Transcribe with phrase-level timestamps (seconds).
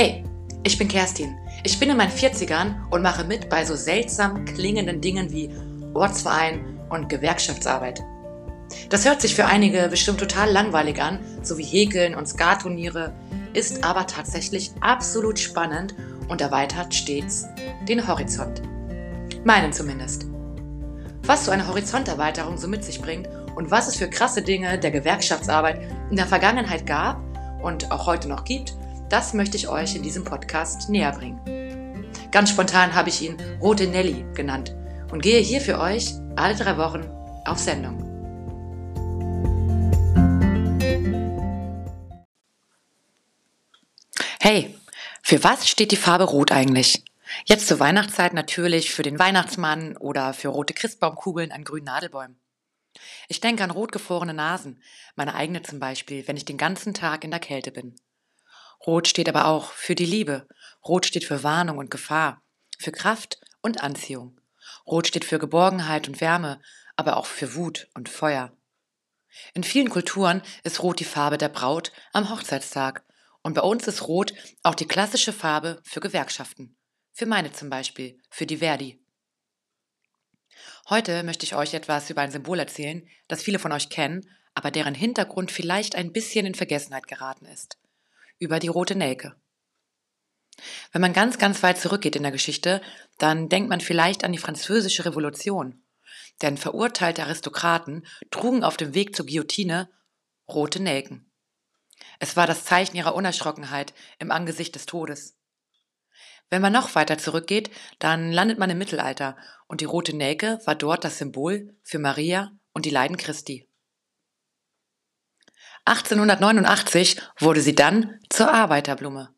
[0.00, 0.22] Hey,
[0.62, 1.36] ich bin Kerstin.
[1.64, 5.50] Ich bin in meinen 40ern und mache mit bei so seltsam klingenden Dingen wie
[5.92, 8.00] Ortsverein und Gewerkschaftsarbeit.
[8.90, 13.12] Das hört sich für einige bestimmt total langweilig an, so wie Häkeln und Skaturniere,
[13.54, 15.96] ist aber tatsächlich absolut spannend
[16.28, 17.48] und erweitert stets
[17.88, 18.62] den Horizont.
[19.42, 20.26] Meinen zumindest.
[21.24, 24.92] Was so eine Horizonterweiterung so mit sich bringt und was es für krasse Dinge der
[24.92, 27.20] Gewerkschaftsarbeit in der Vergangenheit gab
[27.64, 28.76] und auch heute noch gibt,
[29.08, 31.40] das möchte ich euch in diesem Podcast näher bringen.
[32.30, 34.76] Ganz spontan habe ich ihn Rote Nelly genannt
[35.10, 37.02] und gehe hier für euch alle drei Wochen
[37.44, 38.04] auf Sendung.
[44.40, 44.74] Hey,
[45.22, 47.02] für was steht die Farbe Rot eigentlich?
[47.44, 52.38] Jetzt zur Weihnachtszeit natürlich für den Weihnachtsmann oder für rote Christbaumkugeln an grünen Nadelbäumen.
[53.28, 54.82] Ich denke an rot gefrorene Nasen,
[55.16, 57.94] meine eigene zum Beispiel, wenn ich den ganzen Tag in der Kälte bin.
[58.86, 60.46] Rot steht aber auch für die Liebe.
[60.84, 62.42] Rot steht für Warnung und Gefahr,
[62.78, 64.40] für Kraft und Anziehung.
[64.86, 66.60] Rot steht für Geborgenheit und Wärme,
[66.96, 68.52] aber auch für Wut und Feuer.
[69.54, 73.04] In vielen Kulturen ist Rot die Farbe der Braut am Hochzeitstag.
[73.42, 76.76] Und bei uns ist Rot auch die klassische Farbe für Gewerkschaften.
[77.12, 79.00] Für meine zum Beispiel, für die Verdi.
[80.88, 84.70] Heute möchte ich euch etwas über ein Symbol erzählen, das viele von euch kennen, aber
[84.70, 87.78] deren Hintergrund vielleicht ein bisschen in Vergessenheit geraten ist.
[88.38, 89.34] Über die rote Nelke.
[90.92, 92.80] Wenn man ganz, ganz weit zurückgeht in der Geschichte,
[93.18, 95.82] dann denkt man vielleicht an die Französische Revolution.
[96.42, 99.90] Denn verurteilte Aristokraten trugen auf dem Weg zur Guillotine
[100.48, 101.30] rote Nelken.
[102.20, 105.36] Es war das Zeichen ihrer Unerschrockenheit im Angesicht des Todes.
[106.50, 110.74] Wenn man noch weiter zurückgeht, dann landet man im Mittelalter und die rote Nelke war
[110.74, 113.67] dort das Symbol für Maria und die Leiden Christi.
[115.88, 119.34] 1889 wurde sie dann zur Arbeiterblume.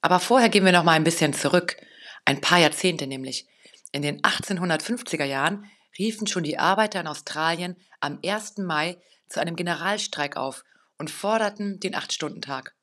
[0.00, 1.76] Aber vorher gehen wir noch mal ein bisschen zurück,
[2.24, 3.48] ein paar Jahrzehnte nämlich.
[3.90, 5.68] In den 1850er Jahren
[5.98, 8.58] riefen schon die Arbeiter in Australien am 1.
[8.58, 8.98] Mai
[9.28, 10.64] zu einem Generalstreik auf
[10.98, 12.74] und forderten den Acht-Stunden-Tag.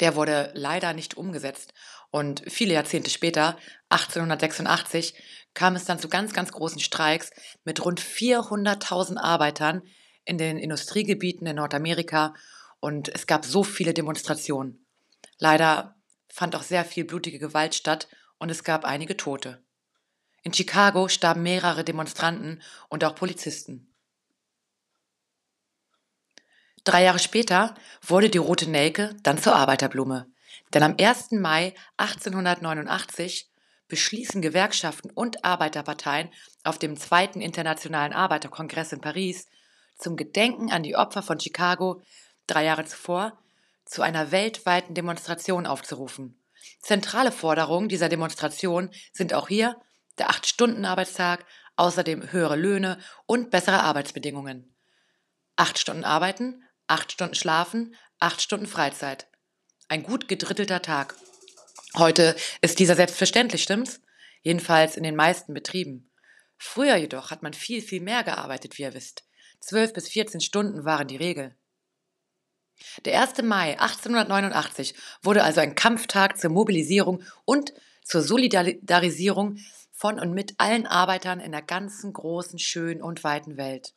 [0.00, 1.74] Der wurde leider nicht umgesetzt
[2.10, 3.58] und viele Jahrzehnte später,
[3.90, 5.14] 1886,
[5.54, 7.30] kam es dann zu ganz, ganz großen Streiks
[7.64, 9.82] mit rund 400.000 Arbeitern
[10.28, 12.34] in den Industriegebieten in Nordamerika
[12.80, 14.84] und es gab so viele Demonstrationen.
[15.38, 15.96] Leider
[16.28, 18.08] fand auch sehr viel blutige Gewalt statt
[18.38, 19.62] und es gab einige Tote.
[20.42, 23.92] In Chicago starben mehrere Demonstranten und auch Polizisten.
[26.84, 27.74] Drei Jahre später
[28.06, 30.30] wurde die rote Nelke dann zur Arbeiterblume.
[30.74, 31.32] Denn am 1.
[31.32, 33.50] Mai 1889
[33.88, 36.28] beschließen Gewerkschaften und Arbeiterparteien
[36.64, 39.48] auf dem zweiten Internationalen Arbeiterkongress in Paris
[39.98, 42.02] zum Gedenken an die Opfer von Chicago
[42.46, 43.38] drei Jahre zuvor
[43.84, 46.40] zu einer weltweiten Demonstration aufzurufen.
[46.80, 49.80] Zentrale Forderungen dieser Demonstration sind auch hier
[50.18, 51.44] der 8-Stunden-Arbeitstag,
[51.76, 54.74] außerdem höhere Löhne und bessere Arbeitsbedingungen.
[55.56, 59.28] Acht Stunden arbeiten, acht Stunden schlafen, acht Stunden Freizeit.
[59.88, 61.14] Ein gut gedrittelter Tag.
[61.96, 64.00] Heute ist dieser selbstverständlich, stimmt's?
[64.42, 66.10] Jedenfalls in den meisten Betrieben.
[66.56, 69.27] Früher jedoch hat man viel, viel mehr gearbeitet, wie ihr wisst.
[69.60, 71.56] Zwölf bis 14 Stunden waren die Regel.
[73.04, 73.42] Der 1.
[73.42, 77.72] Mai 1889 wurde also ein Kampftag zur Mobilisierung und
[78.04, 79.58] zur Solidarisierung
[79.92, 83.94] von und mit allen Arbeitern in der ganzen großen, schönen und weiten Welt.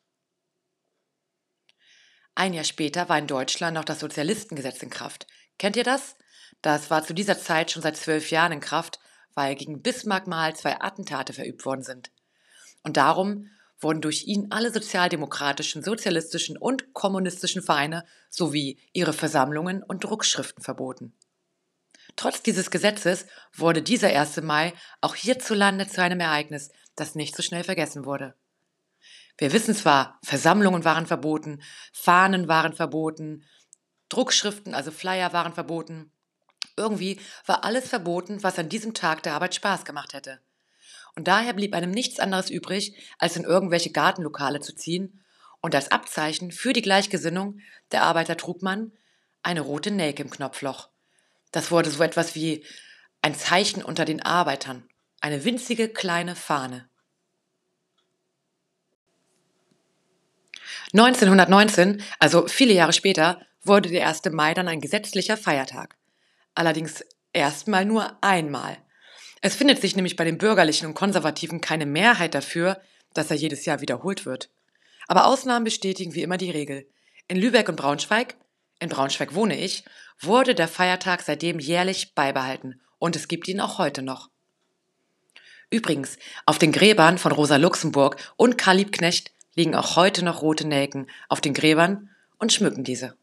[2.34, 5.28] Ein Jahr später war in Deutschland noch das Sozialistengesetz in Kraft.
[5.60, 6.16] Kennt ihr das?
[6.62, 9.00] Das war zu dieser Zeit schon seit zwölf Jahren in Kraft,
[9.36, 12.12] weil gegen Bismarck mal zwei Attentate verübt worden sind.
[12.84, 13.48] Und darum
[13.82, 21.14] wurden durch ihn alle sozialdemokratischen, sozialistischen und kommunistischen Vereine sowie ihre Versammlungen und Druckschriften verboten.
[22.16, 24.42] Trotz dieses Gesetzes wurde dieser 1.
[24.42, 28.36] Mai auch hierzulande zu einem Ereignis, das nicht so schnell vergessen wurde.
[29.38, 31.64] Wir wissen zwar, Versammlungen waren verboten,
[31.94, 33.44] Fahnen waren verboten,
[34.10, 36.12] Druckschriften, also Flyer waren verboten.
[36.78, 40.42] Irgendwie war alles verboten, was an diesem Tag der Arbeit Spaß gemacht hätte.
[41.16, 45.22] Und daher blieb einem nichts anderes übrig, als in irgendwelche Gartenlokale zu ziehen,
[45.62, 47.60] und als Abzeichen für die Gleichgesinnung
[47.92, 48.92] der Arbeiter trug man
[49.44, 50.90] eine rote Nelke im Knopfloch.
[51.52, 52.66] Das wurde so etwas wie
[53.22, 54.88] ein Zeichen unter den Arbeitern,
[55.20, 56.90] eine winzige kleine Fahne.
[60.94, 64.26] 1919, also viele Jahre später, wurde der 1.
[64.32, 65.96] Mai dann ein gesetzlicher Feiertag.
[66.56, 68.78] Allerdings erstmal nur einmal.
[69.42, 72.80] Es findet sich nämlich bei den Bürgerlichen und Konservativen keine Mehrheit dafür,
[73.14, 74.50] dass er jedes Jahr wiederholt wird.
[75.08, 76.88] Aber Ausnahmen bestätigen wie immer die Regel.
[77.28, 78.36] In Lübeck und Braunschweig,
[78.80, 79.84] in Braunschweig wohne ich,
[80.20, 84.30] wurde der Feiertag seitdem jährlich beibehalten und es gibt ihn auch heute noch.
[85.72, 90.68] Übrigens, auf den Gräbern von Rosa Luxemburg und Karl Liebknecht liegen auch heute noch rote
[90.68, 93.16] Nelken auf den Gräbern und schmücken diese.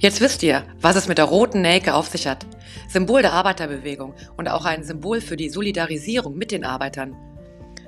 [0.00, 2.46] Jetzt wisst ihr, was es mit der roten Nelke auf sich hat.
[2.88, 7.14] Symbol der Arbeiterbewegung und auch ein Symbol für die Solidarisierung mit den Arbeitern.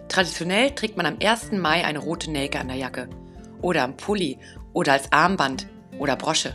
[0.09, 1.53] Traditionell trägt man am 1.
[1.53, 3.09] Mai eine rote Nelke an der Jacke
[3.63, 4.39] oder am Pulli
[4.75, 5.67] oder als Armband
[5.99, 6.55] oder Brosche.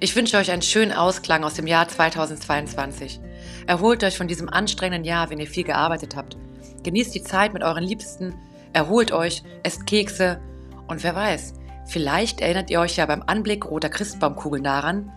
[0.00, 3.20] Ich wünsche euch einen schönen Ausklang aus dem Jahr 2022.
[3.66, 6.38] Erholt euch von diesem anstrengenden Jahr, wenn ihr viel gearbeitet habt.
[6.82, 8.34] Genießt die Zeit mit euren Liebsten,
[8.72, 10.40] erholt euch, esst Kekse
[10.88, 11.52] und wer weiß,
[11.86, 15.12] Vielleicht erinnert ihr euch ja beim Anblick roter Christbaumkugeln daran,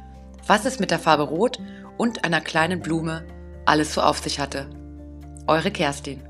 [0.45, 1.59] was es mit der Farbe Rot
[1.97, 3.25] und einer kleinen Blume
[3.65, 4.69] alles so auf sich hatte.
[5.47, 6.26] Eure Kerstin.